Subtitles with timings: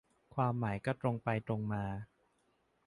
[0.35, 1.83] ความหมายก็ตรงไปตรงมา